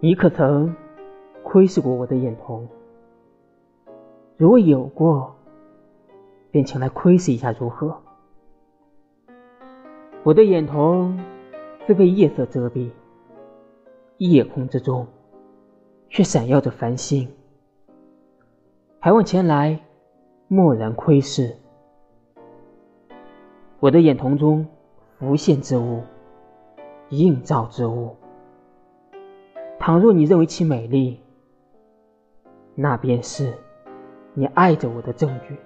[0.00, 0.74] 你可曾
[1.42, 2.66] 窥视过我的眼瞳？
[4.36, 5.34] 如果有过，
[6.50, 7.96] 便请来窥视一下如何？
[10.22, 11.18] 我的眼瞳
[11.86, 12.90] 虽被夜色遮蔽，
[14.18, 15.06] 夜空之中
[16.10, 17.28] 却闪耀着繁星。
[19.00, 19.80] 还望前来，
[20.48, 21.56] 蓦然窥视。
[23.78, 24.66] 我的眼瞳中
[25.18, 26.02] 浮现之物，
[27.10, 28.16] 映照之物。
[29.86, 31.20] 倘若你认为其美丽，
[32.74, 33.54] 那便是
[34.34, 35.56] 你爱着我的证据。